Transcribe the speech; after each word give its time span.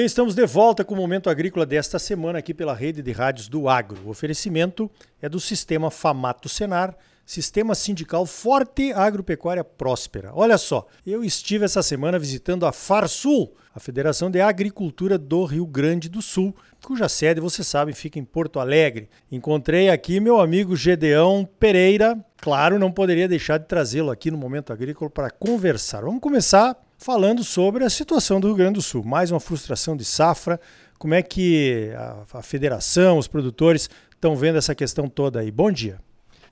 bem, 0.00 0.06
estamos 0.06 0.34
de 0.34 0.46
volta 0.46 0.82
com 0.82 0.94
o 0.94 0.96
Momento 0.96 1.28
Agrícola 1.28 1.66
desta 1.66 1.98
semana 1.98 2.38
aqui 2.38 2.54
pela 2.54 2.72
rede 2.72 3.02
de 3.02 3.12
rádios 3.12 3.50
do 3.50 3.68
Agro. 3.68 4.00
O 4.06 4.08
oferecimento 4.08 4.90
é 5.20 5.28
do 5.28 5.38
Sistema 5.38 5.90
Famato 5.90 6.48
Senar, 6.48 6.96
Sistema 7.26 7.74
Sindical 7.74 8.24
Forte 8.24 8.94
Agropecuária 8.94 9.62
Próspera. 9.62 10.32
Olha 10.34 10.56
só, 10.56 10.86
eu 11.06 11.22
estive 11.22 11.66
essa 11.66 11.82
semana 11.82 12.18
visitando 12.18 12.64
a 12.64 12.72
Farsul, 12.72 13.54
a 13.74 13.78
Federação 13.78 14.30
de 14.30 14.40
Agricultura 14.40 15.18
do 15.18 15.44
Rio 15.44 15.66
Grande 15.66 16.08
do 16.08 16.22
Sul, 16.22 16.56
cuja 16.82 17.06
sede, 17.06 17.38
você 17.38 17.62
sabe, 17.62 17.92
fica 17.92 18.18
em 18.18 18.24
Porto 18.24 18.58
Alegre. 18.58 19.06
Encontrei 19.30 19.90
aqui 19.90 20.18
meu 20.18 20.40
amigo 20.40 20.76
Gedeão 20.76 21.46
Pereira. 21.58 22.18
Claro, 22.38 22.78
não 22.78 22.90
poderia 22.90 23.28
deixar 23.28 23.58
de 23.58 23.66
trazê-lo 23.66 24.10
aqui 24.10 24.30
no 24.30 24.38
Momento 24.38 24.72
Agrícola 24.72 25.10
para 25.10 25.30
conversar. 25.30 26.00
Vamos 26.00 26.22
começar 26.22 26.74
falando 27.00 27.42
sobre 27.42 27.82
a 27.82 27.90
situação 27.90 28.38
do 28.38 28.48
Rio 28.48 28.56
Grande 28.56 28.74
do 28.74 28.82
Sul. 28.82 29.02
Mais 29.02 29.30
uma 29.30 29.40
frustração 29.40 29.96
de 29.96 30.04
safra. 30.04 30.60
Como 30.98 31.14
é 31.14 31.22
que 31.22 31.90
a, 31.96 32.38
a 32.38 32.42
federação, 32.42 33.16
os 33.16 33.26
produtores 33.26 33.88
estão 34.10 34.36
vendo 34.36 34.58
essa 34.58 34.74
questão 34.74 35.08
toda 35.08 35.40
aí? 35.40 35.50
Bom 35.50 35.72
dia. 35.72 35.98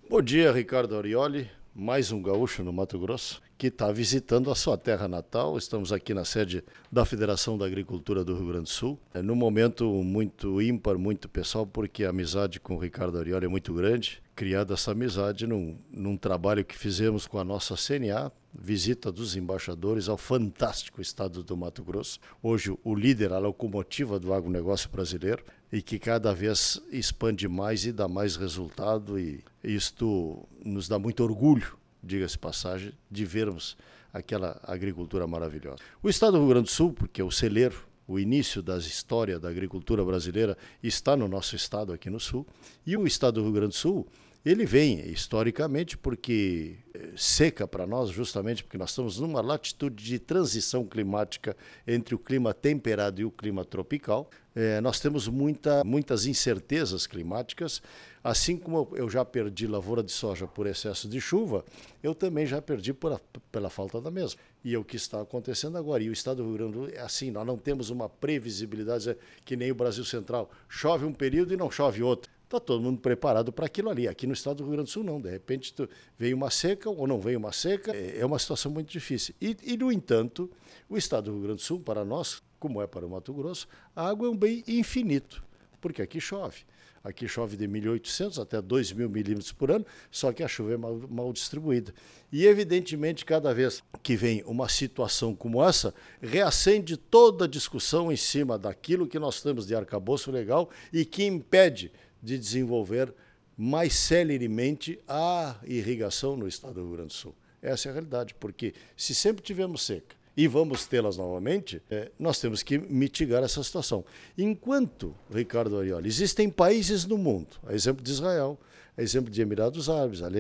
Bom 0.09 0.23
dia, 0.23 0.51
Ricardo 0.51 0.97
Arioli. 0.97 1.51
Mais 1.75 2.11
um 2.11 2.23
gaúcho 2.23 2.65
no 2.65 2.73
Mato 2.73 2.99
Grosso 2.99 3.43
que 3.59 3.67
está 3.67 3.91
visitando 3.91 4.53
a 4.53 4.55
sua 4.55 4.79
terra 4.79 5.09
natal. 5.09 5.59
Estamos 5.59 5.93
aqui 5.93 6.15
na 6.15 6.25
sede 6.25 6.63
da 6.93 7.05
Federação 7.05 7.59
da 7.59 7.67
Agricultura 7.67 8.25
do 8.25 8.37
Rio 8.37 8.47
Grande 8.47 8.63
do 8.63 8.69
Sul. 8.69 8.97
É 9.13 9.21
num 9.21 9.35
momento 9.35 9.85
muito 10.05 10.63
ímpar, 10.63 10.97
muito 10.97 11.29
pessoal, 11.29 11.67
porque 11.67 12.05
a 12.05 12.11
amizade 12.11 12.61
com 12.61 12.77
o 12.77 12.79
Ricardo 12.79 13.19
Arioli 13.19 13.47
é 13.47 13.49
muito 13.49 13.75
grande. 13.75 14.23
Criada 14.37 14.75
essa 14.75 14.93
amizade 14.93 15.45
num, 15.45 15.77
num 15.91 16.17
trabalho 16.17 16.65
que 16.65 16.79
fizemos 16.79 17.27
com 17.27 17.41
a 17.41 17.45
nossa 17.45 17.75
CNA, 17.75 18.31
visita 18.55 19.11
dos 19.11 19.35
embaixadores 19.35 20.09
ao 20.09 20.17
fantástico 20.17 21.03
estado 21.03 21.43
do 21.43 21.57
Mato 21.57 21.83
Grosso, 21.83 22.21
hoje 22.41 22.73
o 22.85 22.95
líder, 22.95 23.33
a 23.33 23.39
locomotiva 23.39 24.21
do 24.21 24.33
agronegócio 24.33 24.89
brasileiro, 24.89 25.43
e 25.73 25.83
que 25.83 25.99
cada 25.99 26.33
vez 26.33 26.81
expande 26.91 27.49
mais 27.49 27.85
e 27.85 27.93
dá 27.93 28.07
mais 28.07 28.37
resultado, 28.37 29.19
e 29.19 29.43
isto 29.63 30.47
nos 30.65 30.87
dá 30.89 30.99
muito 30.99 31.23
orgulho, 31.25 31.78
diga-se 32.03 32.39
passagem, 32.39 32.93
de 33.11 33.25
vermos 33.25 33.77
aquela 34.13 34.61
agricultura 34.65 35.27
maravilhosa. 35.27 35.79
O 36.03 36.09
estado 36.09 36.33
do 36.33 36.39
Rio 36.39 36.49
Grande 36.49 36.65
do 36.65 36.71
Sul, 36.71 36.93
porque 36.93 37.21
é 37.21 37.25
o 37.25 37.31
celeiro, 37.31 37.87
o 38.07 38.19
início 38.19 38.63
da 38.63 38.79
história 38.79 39.39
da 39.39 39.49
agricultura 39.49 40.05
brasileira 40.05 40.57
está 40.83 41.17
no 41.17 41.29
nosso 41.29 41.55
estado 41.55 41.93
aqui 41.93 42.09
no 42.09 42.19
sul, 42.19 42.47
e 42.87 42.97
o 42.97 43.07
estado 43.07 43.35
do 43.35 43.43
Rio 43.43 43.53
Grande 43.53 43.73
do 43.73 43.75
Sul 43.75 44.09
ele 44.45 44.65
vem 44.65 45.01
historicamente 45.11 45.99
porque 45.99 46.77
eh, 46.95 47.11
seca 47.17 47.67
para 47.67 47.87
nós, 47.87 48.11
justamente 48.11 48.63
porque 48.63 48.79
nós 48.79 48.91
estamos 48.91 49.19
numa 49.19 49.41
latitude 49.41 50.03
de 50.03 50.19
transição 50.19 50.87
climática 50.87 51.57
entre 51.87 52.15
o 52.15 52.19
clima 52.19 52.55
temperado 52.55 53.21
e 53.21 53.25
o 53.25 53.31
clima 53.31 53.65
tropical. 53.65 54.31
É, 54.61 54.81
nós 54.81 54.99
temos 54.99 55.29
muita, 55.29 55.85
muitas 55.85 56.27
incertezas 56.27 57.07
climáticas, 57.07 57.81
assim 58.25 58.57
como 58.57 58.89
eu 58.97 59.09
já 59.09 59.25
perdi 59.25 59.69
lavoura 59.69 60.03
de 60.03 60.11
soja 60.11 60.49
por 60.49 60.67
excesso 60.67 61.09
de 61.09 61.21
chuva, 61.21 61.65
eu 62.03 62.13
também 62.13 62.45
já 62.45 62.61
perdi 62.61 62.91
a, 62.91 63.21
pela 63.53 63.71
falta 63.71 64.01
da 64.01 64.11
mesma. 64.11 64.41
E 64.65 64.75
é 64.75 64.79
o 64.79 64.83
que 64.83 64.97
está 64.97 65.21
acontecendo 65.21 65.79
agora. 65.79 66.03
E 66.03 66.09
o 66.09 66.13
estado 66.13 66.43
do 66.43 66.49
Rio 66.49 66.55
Grande 66.55 66.73
do 66.73 66.79
Sul 66.87 66.89
é 66.93 66.99
assim, 66.99 67.31
nós 67.31 67.47
não 67.47 67.57
temos 67.57 67.89
uma 67.89 68.09
previsibilidade 68.09 69.17
que 69.45 69.55
nem 69.55 69.71
o 69.71 69.77
Brasil 69.77 70.05
Central. 70.05 70.51
Chove 70.69 71.07
um 71.07 71.13
período 71.13 71.55
e 71.55 71.57
não 71.57 71.71
chove 71.71 72.03
outro. 72.03 72.29
Está 72.43 72.59
todo 72.59 72.83
mundo 72.83 73.01
preparado 73.01 73.53
para 73.53 73.67
aquilo 73.67 73.91
ali. 73.91 74.09
Aqui 74.09 74.27
no 74.27 74.33
estado 74.33 74.57
do 74.57 74.65
Rio 74.65 74.73
Grande 74.73 74.89
do 74.89 74.93
Sul, 74.93 75.05
não. 75.05 75.21
De 75.21 75.31
repente, 75.31 75.73
veio 76.19 76.37
uma 76.37 76.51
seca 76.51 76.91
ou 76.91 77.07
não 77.07 77.21
veio 77.21 77.39
uma 77.39 77.53
seca. 77.53 77.95
É, 77.95 78.19
é 78.19 78.27
uma 78.27 78.41
situação 78.41 78.73
muito 78.73 78.91
difícil. 78.91 79.37
E, 79.41 79.57
e, 79.63 79.77
no 79.77 79.93
entanto, 79.93 80.51
o 80.89 80.97
estado 80.97 81.27
do 81.27 81.33
Rio 81.35 81.43
Grande 81.43 81.59
do 81.59 81.63
Sul, 81.63 81.79
para 81.79 82.05
nós, 82.05 82.43
como 82.59 82.83
é 82.83 82.87
para 82.87 83.07
o 83.07 83.11
Mato 83.11 83.33
Grosso, 83.33 83.69
a 83.95 84.09
água 84.09 84.27
é 84.27 84.31
um 84.31 84.37
bem 84.37 84.65
infinito, 84.67 85.43
porque 85.81 86.03
aqui 86.03 86.21
chove. 86.21 86.63
Aqui 87.03 87.29
chove 87.29 87.57
de 87.57 87.67
1.800 87.67 88.43
até 88.43 88.61
2.000 88.61 89.09
milímetros 89.09 89.53
por 89.53 89.71
ano, 89.71 89.87
só 90.11 90.33
que 90.33 90.43
a 90.43 90.49
chuva 90.49 90.75
é 90.75 90.77
mal, 90.77 91.01
mal, 91.09 91.33
distribuída. 91.33 91.95
E, 92.31 92.45
evidentemente, 92.45 93.25
cada 93.25 93.55
vez 93.55 93.83
que 94.03 94.17
vem 94.17 94.43
uma 94.45 94.69
situação 94.69 95.35
como 95.35 95.65
essa, 95.65 95.95
reacende 96.21 96.97
toda 96.97 97.45
a 97.45 97.49
discussão 97.49 98.11
em 98.11 98.17
cima 98.17 98.59
daquilo 98.59 99.07
que 99.07 99.19
nós 99.19 99.41
temos 99.41 99.67
de 99.67 99.75
arcabouço 99.75 100.31
legal 100.31 100.69
e 100.93 101.05
que 101.05 101.25
impede 101.25 101.93
de 102.23 102.37
desenvolver 102.37 103.15
mais 103.57 103.95
celeremente 103.95 105.01
a 105.07 105.57
irrigação 105.65 106.37
no 106.37 106.49
estado 106.49 106.75
do 106.75 106.83
Rio 106.83 106.93
Grande 106.93 107.09
do 107.09 107.15
Sul. 107.15 107.35
Essa 107.63 107.89
é 107.89 107.91
a 107.91 107.93
realidade, 107.93 108.35
porque 108.35 108.75
se 108.97 109.15
sempre 109.15 109.43
tivermos 109.43 109.83
seca 109.83 110.18
e 110.39 110.47
vamos 110.47 110.87
tê-las 110.87 111.17
novamente, 111.17 111.83
é, 111.91 112.13
nós 112.17 112.39
temos 112.39 112.63
que 112.63 112.79
mitigar 112.79 113.43
essa 113.43 113.61
situação. 113.61 114.05
Enquanto, 114.39 115.13
Ricardo 115.29 115.77
Arioli, 115.77 116.07
existem 116.07 116.49
países 116.49 117.05
no 117.05 117.19
mundo, 117.19 117.57
a 117.67 117.75
exemplo 117.75 118.05
de 118.05 118.13
Israel, 118.13 118.57
a 118.97 119.03
exemplo 119.03 119.33
de 119.33 119.43
Emirados 119.43 119.91
Árabes, 119.91 120.23
a 120.23 120.31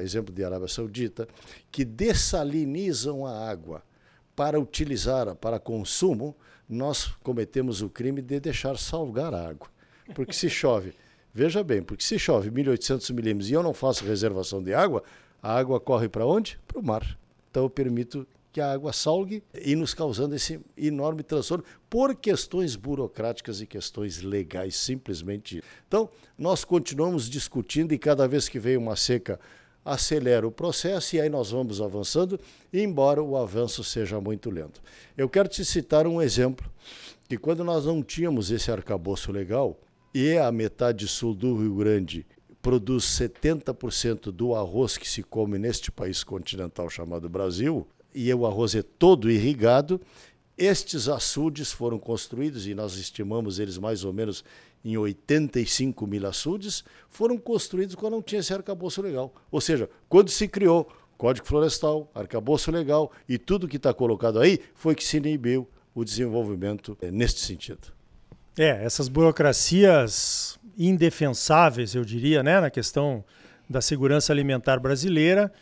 exemplo 0.00 0.32
de 0.32 0.44
Arábia 0.44 0.68
Saudita, 0.68 1.26
que 1.72 1.84
dessalinizam 1.84 3.26
a 3.26 3.50
água 3.50 3.82
para 4.36 4.60
utilizar, 4.60 5.34
para 5.34 5.58
consumo, 5.58 6.36
nós 6.68 7.06
cometemos 7.24 7.82
o 7.82 7.90
crime 7.90 8.22
de 8.22 8.38
deixar 8.38 8.78
salgar 8.78 9.34
a 9.34 9.48
água. 9.48 9.68
Porque 10.14 10.34
se 10.34 10.48
chove, 10.48 10.94
veja 11.34 11.64
bem, 11.64 11.82
porque 11.82 12.04
se 12.04 12.16
chove 12.16 12.48
1.800 12.48 13.12
milímetros 13.12 13.50
e 13.50 13.54
eu 13.54 13.62
não 13.64 13.74
faço 13.74 14.04
reservação 14.04 14.62
de 14.62 14.72
água, 14.72 15.02
a 15.42 15.52
água 15.52 15.80
corre 15.80 16.08
para 16.08 16.24
onde? 16.24 16.60
Para 16.64 16.78
o 16.78 16.82
mar. 16.84 17.18
Então 17.50 17.64
eu 17.64 17.70
permito 17.70 18.24
que 18.56 18.60
a 18.62 18.72
água 18.72 18.90
salgue 18.90 19.42
e 19.62 19.76
nos 19.76 19.92
causando 19.92 20.34
esse 20.34 20.58
enorme 20.78 21.22
transtorno 21.22 21.62
por 21.90 22.16
questões 22.16 22.74
burocráticas 22.74 23.60
e 23.60 23.66
questões 23.66 24.22
legais, 24.22 24.76
simplesmente. 24.76 25.62
Então, 25.86 26.08
nós 26.38 26.64
continuamos 26.64 27.28
discutindo 27.28 27.92
e 27.92 27.98
cada 27.98 28.26
vez 28.26 28.48
que 28.48 28.58
vem 28.58 28.78
uma 28.78 28.96
seca, 28.96 29.38
acelera 29.84 30.48
o 30.48 30.50
processo 30.50 31.16
e 31.16 31.20
aí 31.20 31.28
nós 31.28 31.50
vamos 31.50 31.82
avançando, 31.82 32.40
embora 32.72 33.22
o 33.22 33.36
avanço 33.36 33.84
seja 33.84 34.22
muito 34.22 34.48
lento. 34.48 34.80
Eu 35.18 35.28
quero 35.28 35.50
te 35.50 35.62
citar 35.62 36.06
um 36.06 36.22
exemplo 36.22 36.72
que 37.28 37.36
quando 37.36 37.62
nós 37.62 37.84
não 37.84 38.02
tínhamos 38.02 38.50
esse 38.50 38.70
arcabouço 38.70 39.30
legal, 39.30 39.78
e 40.14 40.38
a 40.38 40.50
metade 40.50 41.06
sul 41.06 41.34
do 41.34 41.58
Rio 41.58 41.74
Grande 41.74 42.24
produz 42.62 43.04
70% 43.04 44.32
do 44.32 44.54
arroz 44.54 44.96
que 44.96 45.06
se 45.06 45.22
come 45.22 45.58
neste 45.58 45.92
país 45.92 46.24
continental 46.24 46.88
chamado 46.88 47.28
Brasil, 47.28 47.86
e 48.16 48.32
o 48.32 48.46
arroz 48.46 48.74
é 48.74 48.82
todo 48.82 49.30
irrigado, 49.30 50.00
estes 50.56 51.06
açudes 51.06 51.70
foram 51.70 51.98
construídos, 51.98 52.66
e 52.66 52.74
nós 52.74 52.96
estimamos 52.96 53.58
eles 53.58 53.76
mais 53.76 54.04
ou 54.04 54.12
menos 54.12 54.42
em 54.82 54.96
85 54.96 56.06
mil 56.06 56.26
açudes, 56.26 56.82
foram 57.10 57.36
construídos 57.36 57.94
quando 57.94 58.14
não 58.14 58.22
tinha 58.22 58.40
esse 58.40 58.54
arcabouço 58.54 59.02
legal. 59.02 59.34
Ou 59.50 59.60
seja, 59.60 59.90
quando 60.08 60.30
se 60.30 60.48
criou 60.48 60.88
Código 61.18 61.46
Florestal, 61.46 62.10
arcabouço 62.14 62.70
legal 62.70 63.12
e 63.28 63.36
tudo 63.36 63.68
que 63.68 63.76
está 63.76 63.92
colocado 63.92 64.40
aí, 64.40 64.60
foi 64.74 64.94
que 64.94 65.04
se 65.04 65.18
inibiu 65.18 65.68
o 65.94 66.02
desenvolvimento 66.02 66.96
é, 67.02 67.10
neste 67.10 67.40
sentido. 67.40 67.88
É, 68.56 68.82
essas 68.82 69.08
burocracias 69.08 70.58
indefensáveis, 70.78 71.94
eu 71.94 72.04
diria, 72.04 72.42
né, 72.42 72.60
na 72.60 72.70
questão 72.70 73.22
da 73.68 73.82
segurança 73.82 74.32
alimentar 74.32 74.78
brasileira, 74.78 75.52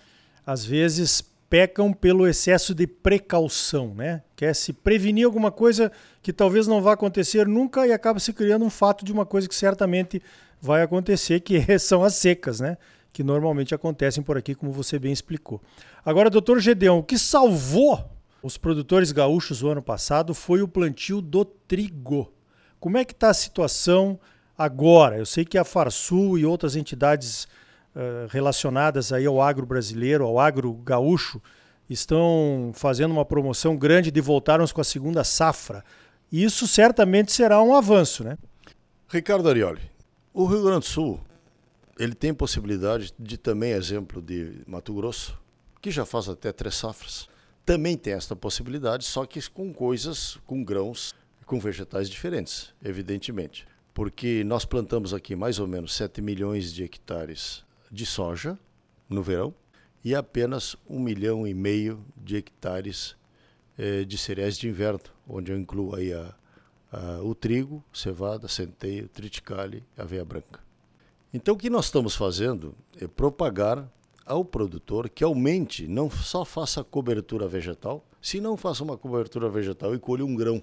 às 0.47 0.65
vezes 0.65 1.34
pecam 1.49 1.93
pelo 1.93 2.27
excesso 2.27 2.75
de 2.75 2.87
precaução, 2.87 3.95
né? 3.95 4.23
Quer 4.35 4.55
se 4.55 4.73
prevenir 4.73 5.25
alguma 5.25 5.51
coisa 5.51 5.91
que 6.23 6.33
talvez 6.33 6.67
não 6.67 6.83
vá 6.83 6.95
acontecer 6.95 7.47
nunca 7.47 7.87
e 7.87 7.93
acaba 7.93 8.19
se 8.19 8.33
criando 8.33 8.65
um 8.65 8.71
fato 8.71 9.05
de 9.05 9.13
uma 9.13 9.25
coisa 9.25 9.49
que 9.49 9.55
certamente 9.55 10.23
vai 10.61 10.83
acontecer, 10.83 11.41
que 11.41 11.63
são 11.79 12.03
as 12.03 12.15
secas, 12.15 12.61
né? 12.61 12.77
Que 13.13 13.23
normalmente 13.23 13.75
acontecem 13.75 14.23
por 14.23 14.37
aqui, 14.37 14.55
como 14.55 14.73
você 14.73 14.99
bem 14.99 15.13
explicou. 15.13 15.61
Agora, 16.05 16.29
doutor 16.29 16.59
Gedeão, 16.59 16.99
o 16.99 17.03
que 17.03 17.19
salvou 17.19 18.11
os 18.43 18.59
produtores 18.59 19.13
gaúchos 19.13 19.63
o 19.63 19.69
ano 19.69 19.83
passado 19.83 20.35
foi 20.35 20.61
o 20.61 20.69
plantio 20.69 21.23
do 21.23 21.45
trigo. 21.45 22.33
Como 22.79 22.99
é 22.99 23.05
que 23.05 23.13
está 23.13 23.31
a 23.31 23.35
situação 23.35 24.21
agora? 24.59 25.17
Eu 25.17 25.25
sei 25.25 25.45
que 25.45 25.57
a 25.57 25.65
Farsul 25.65 26.39
e 26.39 26.45
outras 26.45 26.77
entidades 26.77 27.49
uh, 27.95 28.29
relacionadas 28.29 29.13
aí 29.13 29.27
ao 29.27 29.41
agro 29.41 29.67
brasileiro, 29.67 30.25
ao 30.25 30.39
agro 30.39 30.73
gaúcho, 30.73 31.41
estão 31.89 32.73
fazendo 32.75 33.13
uma 33.13 33.25
promoção 33.25 33.77
grande 33.77 34.11
de 34.11 34.21
voltarmos 34.21 34.73
com 34.73 34.81
a 34.81 34.85
segunda 34.85 35.25
safra. 35.25 35.85
Isso 36.33 36.67
certamente 36.67 37.33
será 37.33 37.63
um 37.63 37.75
avanço, 37.75 38.25
né? 38.25 38.37
Ricardo 39.09 39.49
Arioli, 39.49 39.83
o 40.33 40.47
Rio 40.47 40.63
Grande 40.63 40.81
do 40.81 40.87
Sul 40.87 41.21
ele 41.99 42.15
tem 42.15 42.35
possibilidade 42.35 43.15
de 43.19 43.37
também, 43.37 43.73
exemplo 43.73 44.21
de 44.21 44.63
Mato 44.67 44.93
Grosso, 44.95 45.39
que 45.81 45.91
já 45.91 46.05
faz 46.05 46.29
até 46.29 46.53
três 46.53 46.75
safras, 46.75 47.29
também 47.65 47.97
tem 47.97 48.15
esta 48.15 48.35
possibilidade, 48.35 49.05
só 49.05 49.25
que 49.25 49.41
com 49.51 49.73
coisas, 49.73 50.39
com 50.47 50.63
grãos 50.63 51.15
com 51.47 51.59
vegetais 51.61 52.09
diferentes, 52.09 52.73
evidentemente. 52.83 53.67
Porque 53.93 54.43
nós 54.45 54.65
plantamos 54.65 55.15
aqui 55.15 55.37
mais 55.37 55.59
ou 55.59 55.67
menos 55.67 55.95
7 55.95 56.21
milhões 56.21 56.73
de 56.73 56.83
hectares 56.83 57.64
de 57.95 58.05
soja 58.05 58.59
no 59.09 59.23
verão 59.23 59.55
e 60.05 60.15
apenas 60.15 60.77
1 60.89 61.01
milhão 61.01 61.47
e 61.47 61.55
meio 61.55 62.05
de 62.17 62.37
hectares 62.37 63.17
eh, 63.79 64.05
de 64.05 64.19
cereais 64.19 64.59
de 64.59 64.69
inverno, 64.69 65.01
onde 65.27 65.51
eu 65.51 65.57
incluo 65.57 65.97
aí 65.97 66.13
a, 66.13 66.35
uh, 66.93 67.25
o 67.25 67.35
trigo, 67.35 67.83
cevada, 67.93 68.47
centeio, 68.47 69.09
triticale, 69.09 69.83
aveia 69.97 70.25
branca. 70.25 70.61
Então 71.33 71.55
o 71.55 71.59
que 71.59 71.71
nós 71.71 71.87
estamos 71.87 72.15
fazendo 72.15 72.75
é 73.01 73.09
propagar 73.09 73.89
ao 74.25 74.45
produtor 74.45 75.09
que 75.09 75.25
aumente, 75.25 75.87
não 75.89 76.11
só 76.11 76.45
faça 76.45 76.85
cobertura 76.85 77.49
vegetal, 77.49 78.05
se 78.21 78.41
não 78.41 78.57
faça 78.57 78.85
uma 78.85 78.97
cobertura 78.97 79.49
vegetal 79.49 79.95
e 79.95 79.99
colhe 79.99 80.23
um 80.23 80.35
grão 80.35 80.63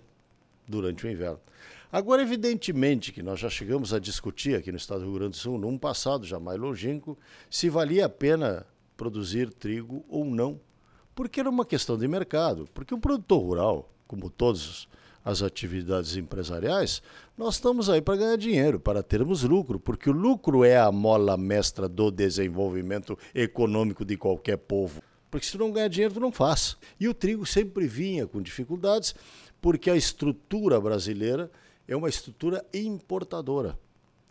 durante 0.72 1.06
o 1.06 1.10
inverno. 1.10 1.40
Agora, 1.92 2.22
evidentemente 2.22 3.12
que 3.12 3.22
nós 3.22 3.40
já 3.40 3.50
chegamos 3.50 3.94
a 3.94 4.00
discutir 4.00 4.56
aqui 4.56 4.72
no 4.72 4.78
estado 4.78 5.02
do 5.02 5.08
Rio 5.08 5.20
Grande 5.20 5.32
do 5.32 5.38
Sul, 5.38 5.60
num 5.60 5.78
passado 5.78 6.26
já 6.26 6.40
mais 6.40 6.58
longínquo, 6.58 7.18
se 7.50 7.70
valia 7.70 8.06
a 8.06 8.10
pena 8.10 8.66
produzir 8.96 9.52
trigo 9.52 10.06
ou 10.08 10.24
não, 10.24 10.60
porque 11.14 11.42
era 11.42 11.50
uma 11.50 11.66
questão 11.66 11.98
de 11.98 12.08
mercado, 12.08 12.68
porque 12.74 12.94
o 12.94 13.00
produtor 13.00 13.42
rural, 13.42 13.94
como 14.08 14.30
todas 14.30 14.88
as 15.24 15.42
atividades 15.44 16.16
empresariais, 16.16 17.02
nós 17.38 17.56
estamos 17.56 17.90
aí 17.90 18.02
para 18.02 18.18
ganhar 18.18 18.38
dinheiro, 18.38 18.80
para 18.80 19.04
termos 19.04 19.44
lucro, 19.44 19.80
porque 19.80 20.10
o 20.10 20.14
lucro 20.14 20.64
é 20.64 20.78
a 20.78 20.92
mola 20.92 21.36
mestra 21.36 21.90
do 21.90 22.10
desenvolvimento 22.10 23.18
econômico 23.36 24.06
de 24.06 24.16
qualquer 24.18 24.58
povo. 24.58 25.02
Porque 25.30 25.46
se 25.46 25.54
tu 25.54 25.60
não 25.60 25.72
ganhar 25.72 25.88
dinheiro, 25.88 26.14
tu 26.14 26.20
não 26.20 26.32
faz. 26.32 26.76
E 27.00 27.08
o 27.08 27.14
trigo 27.14 27.46
sempre 27.46 27.88
vinha 27.88 28.28
com 28.28 28.42
dificuldades, 28.42 29.16
porque 29.62 29.90
a 29.90 29.96
estrutura 29.96 30.80
brasileira 30.80 31.52
é 31.88 31.96
uma 31.96 32.10
estrutura 32.10 32.66
importadora, 32.74 33.78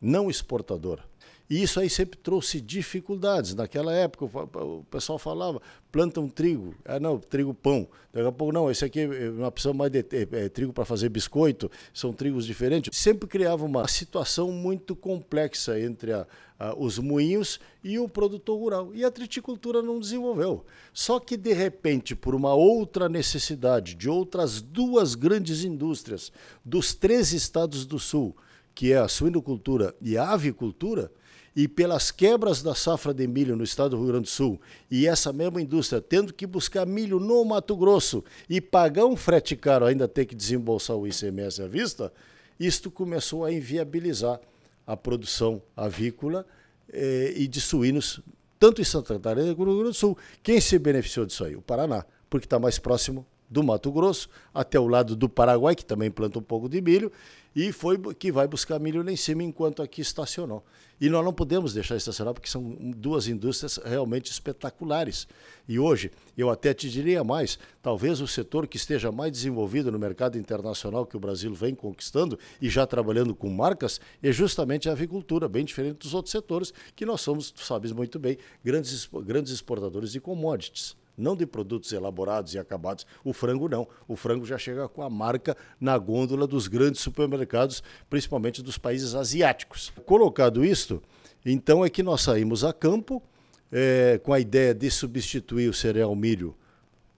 não 0.00 0.28
exportadora. 0.28 1.09
E 1.50 1.60
isso 1.64 1.80
aí 1.80 1.90
sempre 1.90 2.16
trouxe 2.16 2.60
dificuldades. 2.60 3.56
Naquela 3.56 3.92
época, 3.92 4.24
o 4.24 4.84
pessoal 4.88 5.18
falava, 5.18 5.60
planta 5.90 6.20
um 6.20 6.28
trigo. 6.28 6.76
Ah, 6.84 7.00
não, 7.00 7.18
trigo 7.18 7.52
pão. 7.52 7.88
Daqui 8.12 8.28
a 8.28 8.30
pouco, 8.30 8.52
não, 8.52 8.70
esse 8.70 8.84
aqui 8.84 9.00
é 9.00 9.30
uma 9.30 9.48
opção 9.48 9.74
mais 9.74 9.90
de 9.90 9.98
é, 9.98 10.44
é, 10.44 10.48
trigo 10.48 10.72
para 10.72 10.84
fazer 10.84 11.08
biscoito, 11.08 11.68
são 11.92 12.12
trigos 12.12 12.46
diferentes. 12.46 12.96
Sempre 12.96 13.28
criava 13.28 13.64
uma 13.64 13.88
situação 13.88 14.52
muito 14.52 14.94
complexa 14.94 15.80
entre 15.80 16.12
a, 16.12 16.24
a, 16.56 16.72
os 16.78 17.00
moinhos 17.00 17.58
e 17.82 17.98
o 17.98 18.08
produtor 18.08 18.56
rural. 18.56 18.90
E 18.94 19.04
a 19.04 19.10
triticultura 19.10 19.82
não 19.82 19.98
desenvolveu. 19.98 20.64
Só 20.92 21.18
que, 21.18 21.36
de 21.36 21.52
repente, 21.52 22.14
por 22.14 22.32
uma 22.32 22.54
outra 22.54 23.08
necessidade 23.08 23.96
de 23.96 24.08
outras 24.08 24.62
duas 24.62 25.16
grandes 25.16 25.64
indústrias 25.64 26.30
dos 26.64 26.94
três 26.94 27.32
estados 27.32 27.84
do 27.84 27.98
Sul, 27.98 28.36
que 28.72 28.92
é 28.92 28.98
a 28.98 29.08
suinocultura 29.08 29.92
e 30.00 30.16
a 30.16 30.30
avicultura, 30.30 31.10
e 31.54 31.66
pelas 31.66 32.10
quebras 32.10 32.62
da 32.62 32.74
safra 32.74 33.12
de 33.12 33.26
milho 33.26 33.56
no 33.56 33.64
estado 33.64 33.90
do 33.90 33.96
Rio 33.96 34.06
Grande 34.08 34.24
do 34.24 34.28
Sul, 34.28 34.60
e 34.90 35.06
essa 35.06 35.32
mesma 35.32 35.60
indústria 35.60 36.00
tendo 36.00 36.32
que 36.32 36.46
buscar 36.46 36.86
milho 36.86 37.18
no 37.18 37.44
Mato 37.44 37.76
Grosso 37.76 38.24
e 38.48 38.60
pagar 38.60 39.06
um 39.06 39.16
frete 39.16 39.56
caro, 39.56 39.84
ainda 39.84 40.06
ter 40.06 40.26
que 40.26 40.34
desembolsar 40.34 40.96
o 40.96 41.06
ICMS 41.06 41.62
à 41.62 41.66
vista, 41.66 42.12
isto 42.58 42.90
começou 42.90 43.44
a 43.44 43.52
inviabilizar 43.52 44.40
a 44.86 44.96
produção 44.96 45.62
avícola 45.76 46.46
eh, 46.92 47.32
e 47.36 47.48
de 47.48 47.60
suínos, 47.60 48.20
tanto 48.58 48.80
em 48.80 48.84
Santa 48.84 49.14
Catarina 49.14 49.54
como 49.54 49.66
no 49.66 49.72
Rio 49.72 49.80
Grande 49.80 49.96
do 49.96 49.98
Sul. 49.98 50.18
Quem 50.42 50.60
se 50.60 50.78
beneficiou 50.78 51.24
disso 51.24 51.44
aí? 51.44 51.56
O 51.56 51.62
Paraná, 51.62 52.04
porque 52.28 52.46
está 52.46 52.58
mais 52.58 52.78
próximo 52.78 53.26
do 53.50 53.62
Mato 53.64 53.90
Grosso, 53.90 54.28
até 54.54 54.78
o 54.78 54.86
lado 54.86 55.16
do 55.16 55.28
Paraguai, 55.28 55.74
que 55.74 55.84
também 55.84 56.10
planta 56.10 56.38
um 56.38 56.42
pouco 56.42 56.68
de 56.68 56.80
milho, 56.80 57.10
e 57.54 57.72
foi 57.72 57.98
que 58.14 58.30
vai 58.30 58.46
buscar 58.46 58.78
milho 58.78 59.02
lá 59.02 59.10
em 59.10 59.16
cima 59.16 59.42
enquanto 59.42 59.82
aqui 59.82 60.00
estacionou. 60.00 60.64
E 61.00 61.08
nós 61.08 61.24
não 61.24 61.32
podemos 61.32 61.72
deixar 61.72 61.96
estacionar 61.96 62.32
porque 62.32 62.48
são 62.48 62.76
duas 62.96 63.26
indústrias 63.26 63.80
realmente 63.84 64.30
espetaculares. 64.30 65.26
E 65.66 65.78
hoje, 65.78 66.12
eu 66.36 66.50
até 66.50 66.72
te 66.72 66.88
diria 66.88 67.24
mais, 67.24 67.58
talvez 67.82 68.20
o 68.20 68.28
setor 68.28 68.68
que 68.68 68.76
esteja 68.76 69.10
mais 69.10 69.32
desenvolvido 69.32 69.90
no 69.90 69.98
mercado 69.98 70.38
internacional 70.38 71.06
que 71.06 71.16
o 71.16 71.20
Brasil 71.20 71.52
vem 71.54 71.74
conquistando 71.74 72.38
e 72.60 72.68
já 72.68 72.86
trabalhando 72.86 73.34
com 73.34 73.48
marcas 73.48 74.00
é 74.22 74.30
justamente 74.30 74.88
a 74.88 74.92
avicultura, 74.92 75.48
bem 75.48 75.64
diferente 75.64 75.98
dos 75.98 76.14
outros 76.14 76.30
setores 76.30 76.72
que 76.94 77.06
nós 77.06 77.20
somos, 77.20 77.50
tu 77.50 77.64
sabes 77.64 77.90
muito 77.90 78.18
bem, 78.18 78.36
grandes, 78.62 79.08
grandes 79.24 79.52
exportadores 79.52 80.12
de 80.12 80.20
commodities 80.20 80.99
não 81.20 81.36
de 81.36 81.46
produtos 81.46 81.92
elaborados 81.92 82.54
e 82.54 82.58
acabados. 82.58 83.06
O 83.24 83.32
frango 83.32 83.68
não. 83.68 83.86
O 84.08 84.16
frango 84.16 84.44
já 84.44 84.58
chega 84.58 84.88
com 84.88 85.02
a 85.02 85.10
marca 85.10 85.56
na 85.80 85.96
gôndola 85.96 86.46
dos 86.46 86.66
grandes 86.66 87.00
supermercados, 87.00 87.82
principalmente 88.08 88.62
dos 88.62 88.78
países 88.78 89.14
asiáticos. 89.14 89.92
Colocado 90.04 90.64
isto, 90.64 91.02
então 91.44 91.84
é 91.84 91.90
que 91.90 92.02
nós 92.02 92.22
saímos 92.22 92.64
a 92.64 92.72
campo 92.72 93.22
é, 93.70 94.20
com 94.22 94.32
a 94.32 94.40
ideia 94.40 94.74
de 94.74 94.90
substituir 94.90 95.68
o 95.68 95.74
cereal 95.74 96.14
milho 96.14 96.56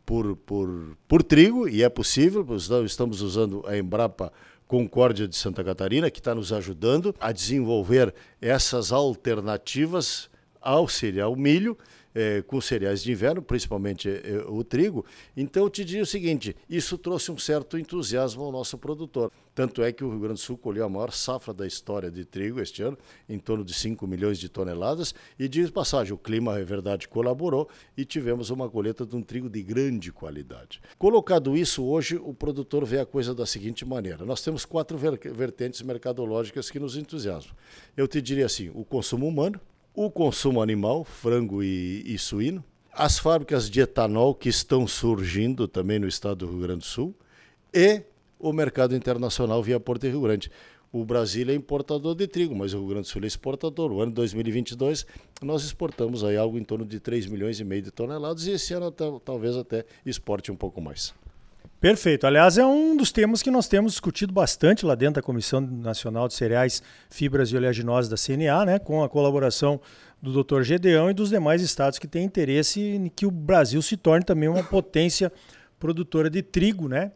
por, 0.05 0.37
por, 0.37 0.97
por 1.09 1.23
trigo, 1.23 1.69
e 1.69 1.83
é 1.83 1.89
possível, 1.89 2.47
estamos 2.85 3.23
usando 3.23 3.65
a 3.67 3.79
Embrapa 3.79 4.33
Concórdia 4.67 5.29
de 5.29 5.37
Santa 5.37 5.63
Catarina, 5.63 6.11
que 6.11 6.19
está 6.19 6.35
nos 6.35 6.53
ajudando 6.53 7.15
a 7.21 7.31
desenvolver 7.31 8.15
essas 8.41 8.91
alternativas 8.91 10.31
ao 10.61 10.89
cereal 10.89 11.37
milho 11.37 11.77
é, 12.15 12.43
com 12.43 12.61
cereais 12.61 13.03
de 13.03 13.13
inverno, 13.13 13.43
principalmente 13.43 14.09
é, 14.09 14.45
o 14.49 14.63
trigo. 14.63 15.05
Então 15.37 15.65
eu 15.65 15.71
te 15.71 15.85
diria 15.85 16.03
o 16.03 16.07
seguinte: 16.07 16.57
isso 16.69 16.99
trouxe 16.99 17.31
um 17.31 17.39
certo 17.39 17.79
entusiasmo 17.79 18.43
ao 18.43 18.53
nosso 18.53 18.79
produtor. 18.79 19.31
Tanto 19.55 19.83
é 19.83 19.93
que 19.93 20.03
o 20.03 20.09
Rio 20.09 20.21
Grande 20.21 20.35
do 20.35 20.41
Sul 20.41 20.57
colheu 20.57 20.85
a 20.85 20.89
maior 20.89 21.13
safra 21.13 21.53
da 21.53 21.67
história 21.67 22.11
de 22.11 22.25
trigo 22.25 22.59
este 22.59 22.83
ano, 22.83 22.97
em 23.29 23.39
torno 23.39 23.63
de 23.63 23.75
5 23.75 24.07
milhões 24.07 24.39
de 24.39 24.49
toneladas. 24.49 25.15
E 25.39 25.47
diz 25.47 25.71
passagem, 25.71 26.15
o 26.15 26.19
clima, 26.19 26.59
é 26.59 26.65
verdade, 26.65 27.07
colaborou 27.07 27.69
e 27.97 28.05
tivemos 28.05 28.49
uma 28.49 28.69
colheita 28.69 29.05
de 29.05 29.15
um 29.15 29.23
trigo 29.23 29.51
de 29.51 29.63
grande 29.63 30.11
qualidade. 30.11 30.81
Colocado 30.99 31.55
isso, 31.55 31.85
hoje 31.85 32.17
o 32.17 32.33
produtor 32.33 32.85
vê 32.87 32.99
a 33.01 33.07
coisa 33.07 33.35
da 33.35 33.45
seguinte 33.45 33.85
maneira: 33.85 34.25
nós 34.25 34.41
temos 34.41 34.65
quatro 34.65 34.97
vertentes 34.97 35.83
mercadológicas 35.83 36.71
que 36.71 36.79
nos 36.79 36.97
entusiasmam. 36.97 37.55
Eu 37.97 38.09
te 38.09 38.23
diria 38.23 38.47
assim: 38.47 38.71
o 38.75 38.85
consumo 38.85 39.29
humano, 39.29 39.61
o 39.95 40.11
consumo 40.11 40.63
animal, 40.63 41.05
frango 41.05 41.63
e, 41.63 42.03
e 42.07 42.19
suíno, 42.19 42.65
as 42.93 43.19
fábricas 43.19 43.71
de 43.71 43.81
etanol 43.81 44.35
que 44.35 44.49
estão 44.49 44.87
surgindo 44.87 45.67
também 45.67 45.99
no 45.99 46.09
estado 46.09 46.47
do 46.47 46.51
Rio 46.51 46.61
Grande 46.61 46.81
do 46.81 46.85
Sul 46.85 47.15
e 47.73 48.03
o 48.39 48.53
mercado 48.53 48.95
internacional 48.95 49.63
via 49.63 49.81
Porto 49.81 50.07
Rio 50.07 50.21
Grande. 50.21 50.51
O 50.93 51.05
Brasil 51.07 51.49
é 51.49 51.55
importador 51.55 52.15
de 52.15 52.27
trigo, 52.27 52.55
mas 52.55 52.75
o 52.75 52.79
Rio 52.79 52.89
Grande 52.89 53.09
do 53.09 53.11
Sul 53.11 53.23
é 53.25 53.27
exportador. 53.27 53.91
O 53.93 54.03
ano 54.03 54.13
2022 54.13 55.07
nós 55.41 55.65
exportamos 55.65 56.23
aí 56.23 56.37
algo 56.37 56.59
em 56.59 56.65
torno 56.65 56.85
de 56.85 57.01
3 57.01 57.27
milhões 57.27 57.61
e 57.61 57.65
meio 57.65 57.81
de 57.81 57.91
toneladas 57.91 58.47
e 58.47 58.53
esse 58.53 58.75
ano 58.75 58.91
talvez 58.91 59.57
até 59.57 59.87
exporte 60.05 60.53
um 60.53 60.57
pouco 60.57 60.83
mais. 60.83 61.15
Perfeito. 61.81 62.29
Aliás, 62.29 62.59
é 62.59 62.65
um 62.65 62.97
dos 62.97 63.11
temas 63.11 63.43
que 63.43 63.51
nós 63.51 63.67
temos 63.67 63.93
discutido 63.93 64.33
bastante 64.33 64.87
lá 64.87 64.95
dentro 64.95 65.15
da 65.15 65.23
Comissão 65.23 65.61
Nacional 65.61 66.29
de 66.29 66.35
Cereais, 66.35 66.81
Fibras 67.11 67.51
e 67.51 67.57
Oleaginosas 67.57 68.09
da 68.09 68.17
CNA, 68.17 68.65
né, 68.65 68.79
com 68.79 69.03
a 69.03 69.09
colaboração 69.09 69.81
do 70.23 70.45
Dr. 70.45 70.63
Gedeão 70.63 71.11
e 71.11 71.15
dos 71.15 71.31
demais 71.31 71.61
estados 71.61 71.99
que 71.99 72.07
têm 72.07 72.25
interesse 72.25 72.81
em 72.81 73.09
que 73.09 73.27
o 73.27 73.31
Brasil 73.33 73.83
se 73.83 73.97
torne 73.97 74.25
também 74.25 74.49
uma 74.49 74.63
potência 74.63 75.33
produtora 75.81 76.31
de 76.31 76.41
trigo, 76.41 76.87
né? 76.87 77.11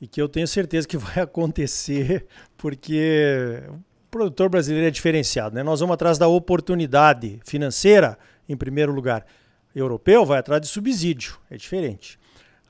E 0.00 0.06
que 0.06 0.22
eu 0.22 0.28
tenho 0.28 0.46
certeza 0.46 0.86
que 0.86 0.96
vai 0.96 1.18
acontecer, 1.24 2.26
porque 2.56 3.60
o 3.68 3.80
produtor 4.08 4.48
brasileiro 4.48 4.86
é 4.86 4.90
diferenciado, 4.92 5.56
né? 5.56 5.64
Nós 5.64 5.80
vamos 5.80 5.94
atrás 5.94 6.16
da 6.16 6.28
oportunidade 6.28 7.40
financeira, 7.44 8.16
em 8.48 8.56
primeiro 8.56 8.92
lugar. 8.92 9.26
O 9.74 9.78
europeu 9.80 10.24
vai 10.24 10.38
atrás 10.38 10.62
de 10.62 10.68
subsídio, 10.68 11.36
é 11.50 11.56
diferente. 11.56 12.16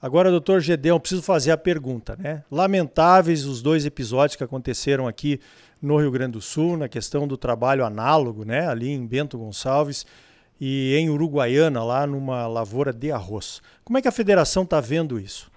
Agora, 0.04 0.30
doutor 0.30 0.61
Gedeão, 0.61 1.00
preciso 1.00 1.23
fazer 1.23 1.50
a 1.50 1.56
pergunta, 1.56 2.14
né? 2.14 2.44
Lamentáveis 2.50 3.46
os 3.46 3.62
dois 3.62 3.87
episódios 3.87 4.37
que 4.37 4.44
aconteceram 4.44 5.08
aqui 5.08 5.40
no 5.80 5.96
Rio 5.96 6.11
Grande 6.11 6.32
do 6.32 6.42
Sul, 6.42 6.76
na 6.76 6.90
questão 6.90 7.26
do 7.26 7.38
trabalho 7.38 7.87
análogo, 7.87 8.44
né? 8.44 8.68
Ali 8.68 8.90
em 8.90 9.06
Bento 9.06 9.38
Gonçalves 9.38 10.04
e 10.61 10.94
em 10.94 11.08
Uruguaiana, 11.08 11.82
lá 11.82 12.06
numa 12.06 12.46
lavoura 12.46 12.92
de 12.92 13.11
arroz. 13.11 13.62
Como 13.82 13.96
é 13.96 14.02
que 14.02 14.06
a 14.06 14.12
federação 14.12 14.64
está 14.64 14.78
vendo 14.78 15.18
isso? 15.18 15.50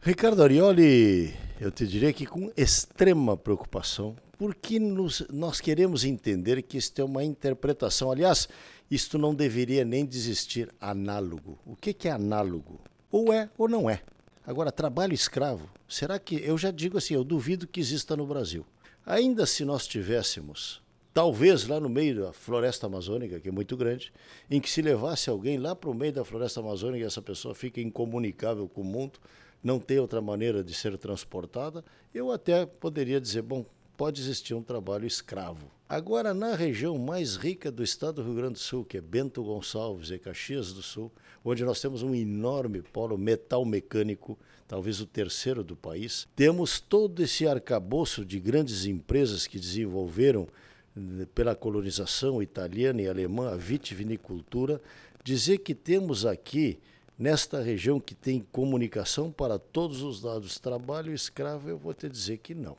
Ricardo 0.00 0.42
Arioli, 0.42 1.34
eu 1.60 1.70
te 1.70 1.86
diria 1.86 2.10
que 2.10 2.24
com 2.24 2.50
extrema 2.56 3.36
preocupação, 3.36 4.16
porque 4.38 4.80
nos, 4.80 5.26
nós 5.30 5.60
queremos 5.60 6.06
entender 6.06 6.62
que 6.62 6.78
isto 6.78 6.98
é 7.02 7.04
uma 7.04 7.22
interpretação. 7.22 8.10
Aliás, 8.10 8.48
isto 8.90 9.18
não 9.18 9.34
deveria 9.34 9.84
nem 9.84 10.06
desistir 10.06 10.70
análogo. 10.80 11.58
O 11.66 11.76
que, 11.76 11.92
que 11.92 12.08
é 12.08 12.12
análogo? 12.12 12.80
Ou 13.10 13.32
é 13.32 13.48
ou 13.58 13.68
não 13.68 13.88
é. 13.88 14.02
Agora, 14.46 14.72
trabalho 14.72 15.12
escravo, 15.12 15.68
será 15.88 16.18
que. 16.18 16.36
Eu 16.36 16.56
já 16.56 16.70
digo 16.70 16.98
assim, 16.98 17.14
eu 17.14 17.24
duvido 17.24 17.66
que 17.66 17.80
exista 17.80 18.16
no 18.16 18.26
Brasil. 18.26 18.64
Ainda 19.04 19.46
se 19.46 19.64
nós 19.64 19.86
tivéssemos, 19.86 20.82
talvez 21.12 21.66
lá 21.66 21.80
no 21.80 21.88
meio 21.88 22.20
da 22.20 22.32
floresta 22.32 22.86
amazônica, 22.86 23.40
que 23.40 23.48
é 23.48 23.52
muito 23.52 23.76
grande, 23.76 24.12
em 24.50 24.60
que 24.60 24.70
se 24.70 24.82
levasse 24.82 25.28
alguém 25.30 25.58
lá 25.58 25.74
para 25.74 25.90
o 25.90 25.94
meio 25.94 26.12
da 26.12 26.24
floresta 26.24 26.60
amazônica 26.60 27.02
e 27.02 27.06
essa 27.06 27.22
pessoa 27.22 27.54
fica 27.54 27.80
incomunicável 27.80 28.68
com 28.68 28.82
o 28.82 28.84
mundo, 28.84 29.18
não 29.62 29.78
tem 29.78 29.98
outra 29.98 30.20
maneira 30.20 30.62
de 30.62 30.72
ser 30.74 30.96
transportada, 30.98 31.84
eu 32.14 32.30
até 32.30 32.64
poderia 32.64 33.20
dizer, 33.20 33.42
bom, 33.42 33.64
pode 34.00 34.18
existir 34.22 34.54
um 34.54 34.62
trabalho 34.62 35.06
escravo. 35.06 35.70
Agora, 35.86 36.32
na 36.32 36.54
região 36.54 36.96
mais 36.96 37.36
rica 37.36 37.70
do 37.70 37.84
estado 37.84 38.14
do 38.14 38.22
Rio 38.22 38.34
Grande 38.34 38.54
do 38.54 38.58
Sul, 38.58 38.82
que 38.82 38.96
é 38.96 39.00
Bento 39.02 39.44
Gonçalves 39.44 40.10
e 40.10 40.18
Caxias 40.18 40.72
do 40.72 40.80
Sul, 40.80 41.12
onde 41.44 41.62
nós 41.66 41.82
temos 41.82 42.02
um 42.02 42.14
enorme 42.14 42.80
polo 42.80 43.18
metal 43.18 43.62
mecânico, 43.62 44.38
talvez 44.66 45.02
o 45.02 45.06
terceiro 45.06 45.62
do 45.62 45.76
país, 45.76 46.26
temos 46.34 46.80
todo 46.80 47.22
esse 47.22 47.46
arcabouço 47.46 48.24
de 48.24 48.40
grandes 48.40 48.86
empresas 48.86 49.46
que 49.46 49.58
desenvolveram 49.58 50.48
eh, 50.96 51.26
pela 51.34 51.54
colonização 51.54 52.42
italiana 52.42 53.02
e 53.02 53.06
alemã 53.06 53.50
a 53.52 53.56
vitivinicultura, 53.56 54.80
dizer 55.22 55.58
que 55.58 55.74
temos 55.74 56.24
aqui 56.24 56.78
nesta 57.18 57.60
região 57.60 58.00
que 58.00 58.14
tem 58.14 58.40
comunicação 58.50 59.30
para 59.30 59.58
todos 59.58 60.00
os 60.00 60.22
lados, 60.22 60.58
trabalho 60.58 61.12
escravo, 61.12 61.68
eu 61.68 61.76
vou 61.76 61.92
te 61.92 62.08
dizer 62.08 62.38
que 62.38 62.54
não. 62.54 62.78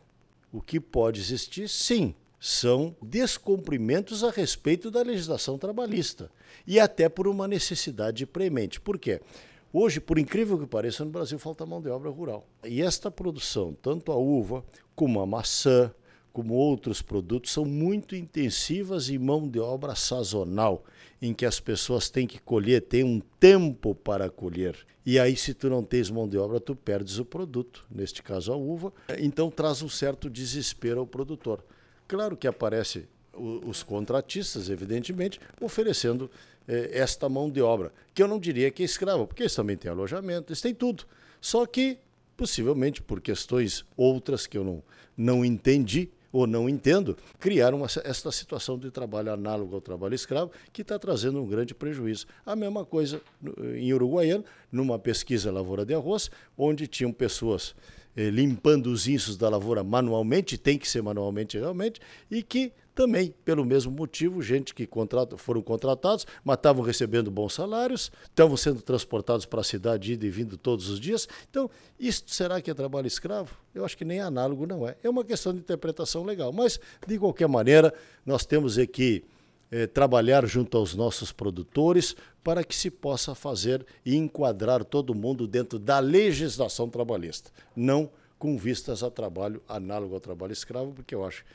O 0.52 0.62
que 0.62 0.80
pode 0.80 1.20
existir, 1.20 1.70
sim, 1.70 2.14
são 2.40 2.96
descumprimentos 3.02 4.24
a 4.24 4.32
respeito 4.32 4.90
da 4.90 5.04
legislação 5.04 5.58
trabalhista 5.58 6.32
e 6.66 6.80
até 6.80 7.08
por 7.08 7.28
uma 7.28 7.48
necessidade 7.48 8.26
premente. 8.26 8.82
Por 8.82 8.98
quê? 8.98 9.22
Hoje, 9.72 10.02
por 10.02 10.18
incrível 10.18 10.58
que 10.58 10.66
pareça, 10.66 11.06
no 11.06 11.12
Brasil 11.12 11.40
falta 11.40 11.66
mão 11.66 11.82
de 11.82 11.88
obra 11.88 12.10
rural. 12.10 12.46
E 12.66 12.82
esta 12.82 13.10
produção, 13.10 13.74
tanto 13.82 14.12
a 14.12 14.18
uva 14.18 14.66
como 14.96 15.22
a 15.22 15.26
maçã, 15.26 15.94
como 16.34 16.56
outros 16.56 17.02
produtos, 17.02 17.52
são 17.52 17.64
muito 17.64 18.16
intensivas 18.16 19.10
em 19.10 19.18
mão 19.18 19.48
de 19.48 19.60
obra 19.60 19.96
sazonal, 19.96 20.84
em 21.22 21.34
que 21.34 21.46
as 21.46 21.60
pessoas 21.60 22.10
têm 22.10 22.26
que 22.26 22.40
colher, 22.40 22.82
têm 22.82 23.04
um 23.04 23.22
tempo 23.40 23.94
para 23.94 24.30
colher. 24.30 24.76
E 25.06 25.20
aí, 25.20 25.36
se 25.36 25.54
tu 25.54 25.70
não 25.70 25.84
tens 25.84 26.10
mão 26.10 26.28
de 26.28 26.38
obra, 26.38 26.60
tu 26.60 26.76
perdes 26.76 27.20
o 27.20 27.26
produto, 27.26 27.86
neste 27.90 28.24
caso 28.24 28.52
a 28.52 28.56
uva, 28.56 28.92
então 29.20 29.52
traz 29.52 29.82
um 29.82 29.90
certo 29.90 30.30
desespero 30.30 31.00
ao 31.00 31.08
produtor. 31.08 31.64
Claro 32.08 32.36
que 32.36 32.48
aparece 32.48 33.08
os 33.34 33.84
contratistas, 33.84 34.70
evidentemente, 34.70 35.40
oferecendo 35.60 36.30
eh, 36.68 36.90
esta 36.94 37.30
mão 37.30 37.50
de 37.50 37.62
obra, 37.62 37.94
que 38.14 38.22
eu 38.22 38.28
não 38.28 38.40
diria 38.40 38.70
que 38.72 38.84
é 38.84 38.86
escrava, 38.86 39.26
porque 39.26 39.44
eles 39.44 39.56
também 39.56 39.78
têm 39.78 39.92
alojamento, 39.92 40.52
eles 40.52 40.62
têm 40.62 40.74
tudo. 40.74 41.06
Só 41.40 41.66
que, 41.66 41.98
possivelmente 42.36 43.02
por 43.02 43.22
questões 43.22 43.86
outras 43.96 44.46
que 44.46 44.58
eu 44.58 44.64
não, 44.64 44.84
não 45.16 45.46
entendi 45.46 46.10
ou 46.32 46.48
não 46.48 46.70
entendo, 46.70 47.18
criaram 47.40 47.84
esta 47.86 48.32
situação 48.32 48.78
de 48.78 48.90
trabalho 48.90 49.34
análogo 49.34 49.76
ao 49.76 49.82
trabalho 49.82 50.16
escravo, 50.16 50.52
que 50.72 50.82
está 50.82 50.98
trazendo 50.98 51.42
um 51.42 51.48
grande 51.48 51.74
prejuízo. 51.74 52.26
A 52.46 52.56
mesma 52.56 52.86
coisa 52.86 53.22
em 53.76 53.94
Uruguaiana, 53.94 54.44
numa 54.72 54.98
pesquisa 54.98 55.52
Lavoura 55.52 55.86
de 55.86 55.94
Arroz, 55.94 56.32
onde 56.58 56.88
tinham 56.88 57.12
pessoas 57.12 57.76
limpando 58.16 58.88
os 58.88 59.08
insos 59.08 59.38
da 59.38 59.50
lavoura 59.50 59.84
manualmente, 59.84 60.58
tem 60.58 60.78
que 60.78 60.88
ser 60.88 61.02
manualmente 61.02 61.58
realmente, 61.58 62.00
e 62.30 62.44
que 62.44 62.74
também, 62.94 63.34
pelo 63.46 63.64
mesmo 63.64 63.92
motivo, 63.92 64.42
gente 64.42 64.76
que 64.76 64.88
foram 65.38 65.62
contratados, 65.62 66.28
mas 66.44 66.58
estavam 66.58 66.84
recebendo 66.84 67.32
bons 67.32 67.54
salários, 67.54 68.12
estavam 68.26 68.58
sendo 68.58 68.82
transportados 68.82 69.46
para 69.46 69.62
a 69.62 69.64
cidade, 69.64 70.14
indo 70.14 70.26
e 70.26 70.30
vindo 70.30 70.58
todos 70.58 70.90
os 70.90 71.00
dias. 71.00 71.28
Então, 71.50 71.70
isso 71.98 72.24
será 72.28 72.62
que 72.62 72.70
é 72.70 72.74
trabalho 72.74 73.08
escravo? 73.08 73.56
Eu 73.74 73.86
acho 73.86 73.98
que 73.98 74.04
nem 74.04 74.20
análogo 74.20 74.68
não 74.68 74.86
é. 74.86 74.98
É 75.02 75.10
uma 75.10 75.24
questão 75.24 75.54
de 75.54 75.60
interpretação 75.60 76.24
legal. 76.26 76.52
Mas, 76.52 76.80
de 77.08 77.18
qualquer 77.18 77.48
maneira, 77.48 77.94
nós 78.26 78.46
temos 78.46 78.78
aqui 78.78 79.24
eh, 79.72 79.88
trabalhar 79.88 80.46
junto 80.46 80.78
aos 80.78 80.94
nossos 80.94 81.32
produtores 81.32 82.16
para 82.44 82.64
que 82.64 82.76
se 82.76 82.92
possa 82.92 83.34
fazer 83.34 83.86
e 84.06 84.16
enquadrar 84.16 84.84
todo 84.84 85.16
mundo 85.16 85.48
dentro 85.48 85.80
da 85.80 86.00
legislação 86.00 86.90
trabalhista, 86.90 87.52
não 87.76 88.10
com 88.38 88.58
vistas 88.58 89.04
a 89.04 89.12
trabalho 89.12 89.62
análogo 89.70 90.16
ao 90.16 90.20
trabalho 90.20 90.52
escravo, 90.52 90.92
porque 90.94 91.14
eu 91.14 91.24
acho 91.24 91.46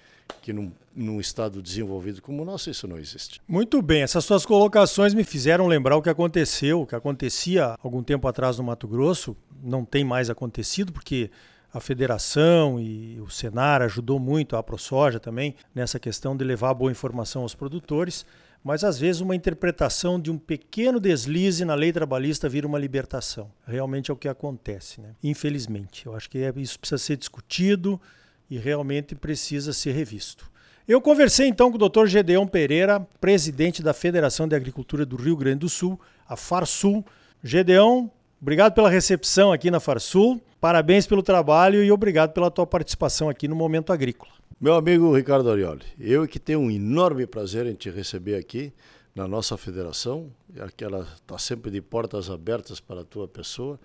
que 0.41 0.53
num, 0.53 0.73
num, 0.95 1.21
estado 1.21 1.61
desenvolvido 1.61 2.23
como 2.23 2.43
o 2.43 2.45
nosso 2.45 2.71
isso 2.71 2.87
não 2.87 2.99
existe. 2.99 3.41
Muito 3.47 3.83
bem, 3.83 4.03
essas 4.03 4.25
suas 4.25 4.47
colocações 4.47 5.13
me 5.13 5.25
fizeram 5.25 5.67
lembrar 5.67 5.97
o 5.97 6.03
que 6.03 6.09
aconteceu, 6.09 6.83
o 6.83 6.87
que 6.87 6.95
acontecia 6.95 7.77
algum 7.83 8.03
tempo 8.03 8.27
atrás 8.27 8.59
no 8.59 8.65
Mato 8.65 8.87
Grosso, 8.87 9.37
não 9.63 9.85
tem 9.85 10.05
mais 10.05 10.31
acontecido 10.31 10.93
porque 10.93 11.31
a 11.77 11.81
federação 11.81 12.81
e 12.81 13.21
o 13.21 13.29
Senar 13.29 13.83
ajudou 13.83 14.19
muito 14.19 14.57
a 14.57 14.63
ProSoja 14.63 15.21
também 15.21 15.55
nessa 15.75 16.01
questão 16.01 16.35
de 16.35 16.43
levar 16.43 16.73
boa 16.73 16.91
informação 16.91 17.43
aos 17.43 17.55
produtores, 17.55 18.25
mas 18.65 18.83
às 18.83 18.99
vezes 18.99 19.21
uma 19.21 19.37
interpretação 19.37 20.19
de 20.19 20.31
um 20.31 20.39
pequeno 20.39 20.99
deslize 20.99 21.67
na 21.67 21.75
lei 21.75 21.93
trabalhista 21.93 22.49
vira 22.49 22.67
uma 22.67 22.79
libertação. 22.79 23.53
Realmente 23.67 24.11
é 24.11 24.15
o 24.15 24.17
que 24.17 24.27
acontece, 24.27 25.03
né? 25.03 25.11
infelizmente. 25.23 26.07
Eu 26.07 26.17
acho 26.17 26.31
que 26.31 26.39
é, 26.39 26.51
isso 26.57 26.81
precisa 26.81 26.97
ser 26.97 27.19
discutido 27.19 28.01
e 28.49 28.57
realmente 28.57 29.15
precisa 29.15 29.75
ser 29.75 29.93
revisto. 29.93 30.51
Eu 30.89 30.99
conversei 30.99 31.47
então 31.47 31.71
com 31.71 31.77
o 31.77 31.89
Dr. 31.91 32.07
Gedeon 32.07 32.47
Pereira, 32.47 33.07
presidente 33.21 33.83
da 33.83 33.93
Federação 33.93 34.49
de 34.49 34.57
Agricultura 34.57 35.05
do 35.05 35.17
Rio 35.17 35.37
Grande 35.37 35.59
do 35.59 35.69
Sul, 35.69 36.01
a 36.27 36.37
FARSUL. 36.37 37.05
Gedeon, 37.45 38.09
obrigado 38.41 38.73
pela 38.73 38.89
recepção 38.89 39.53
aqui 39.53 39.71
na 39.71 39.79
FARSUL. 39.79 40.41
Parabéns 40.67 41.07
pelo 41.07 41.23
trabalho 41.23 41.85
e 41.85 41.93
obrigado 41.93 42.33
pela 42.33 42.51
tua 42.51 42.67
participação 42.67 43.29
aqui 43.29 43.47
no 43.47 43.55
Momento 43.55 43.93
Agrícola. 43.93 44.33
Meu 44.61 44.75
amigo 44.75 45.15
Ricardo 45.15 45.49
Orioli, 45.49 45.85
eu 45.97 46.27
que 46.27 46.41
tenho 46.41 46.59
um 46.59 46.69
enorme 46.69 47.25
prazer 47.25 47.67
em 47.67 47.75
te 47.75 47.89
receber 47.89 48.35
aqui 48.35 48.73
na 49.15 49.29
nossa 49.29 49.57
federação, 49.57 50.29
que 50.77 50.83
ela 50.83 51.07
está 51.15 51.39
sempre 51.39 51.71
de 51.71 51.81
portas 51.81 52.29
abertas 52.29 52.81
para 52.81 53.03
a 53.03 53.05
tua 53.05 53.29
pessoa, 53.29 53.79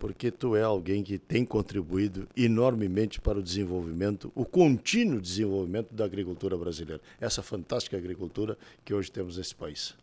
porque 0.00 0.28
tu 0.32 0.56
é 0.56 0.62
alguém 0.64 1.04
que 1.04 1.18
tem 1.18 1.44
contribuído 1.44 2.26
enormemente 2.36 3.20
para 3.20 3.38
o 3.38 3.42
desenvolvimento, 3.42 4.32
o 4.34 4.44
contínuo 4.44 5.20
desenvolvimento 5.20 5.94
da 5.94 6.04
agricultura 6.04 6.56
brasileira, 6.56 7.00
essa 7.20 7.44
fantástica 7.44 7.96
agricultura 7.96 8.58
que 8.84 8.92
hoje 8.92 9.08
temos 9.08 9.38
nesse 9.38 9.54
país. 9.54 9.94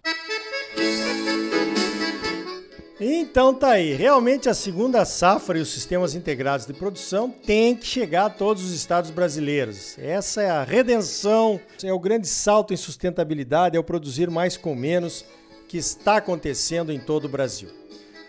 Então 3.04 3.52
tá 3.52 3.72
aí, 3.72 3.96
realmente 3.96 4.48
a 4.48 4.54
segunda 4.54 5.04
safra 5.06 5.58
e 5.58 5.62
os 5.62 5.70
sistemas 5.70 6.14
integrados 6.14 6.68
de 6.68 6.74
produção 6.74 7.32
têm 7.32 7.76
que 7.76 7.88
chegar 7.88 8.28
a 8.28 8.30
todos 8.30 8.64
os 8.64 8.72
estados 8.74 9.10
brasileiros. 9.10 9.98
Essa 9.98 10.44
é 10.44 10.52
a 10.52 10.64
redenção, 10.64 11.60
é 11.84 11.92
o 11.92 11.98
grande 11.98 12.28
salto 12.28 12.76
em 12.76 12.78
sustentabilidade, 12.78 13.76
é 13.76 13.80
o 13.80 13.84
produzir 13.84 14.30
mais 14.30 14.56
com 14.56 14.76
menos 14.76 15.26
que 15.68 15.80
está 15.80 16.18
acontecendo 16.18 16.92
em 16.92 17.00
todo 17.00 17.26
o 17.26 17.30
Brasil. 17.30 17.70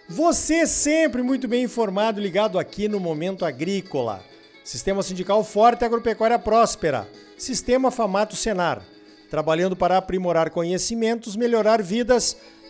Você 0.09 0.67
sempre 0.67 1.23
muito 1.23 1.47
bem 1.47 1.65
informado, 1.65 2.19
ligado 2.19 2.59
aqui 2.59 2.89
no 2.89 2.99
Momento 2.99 3.45
Agrícola. 3.45 4.25
Sistema 4.65 5.03
Sindical 5.03 5.45
Forte 5.45 5.85
Agropecuária 5.85 6.39
Próspera. 6.39 7.07
Sistema 7.37 7.91
Famato 7.91 8.37
Senar. 8.37 8.83
Trabalhando 9.29 9.77
para 9.77 9.99
aprimorar 9.99 10.49
conhecimentos, 10.49 11.37
melhorar 11.37 11.83
vidas 11.83 12.39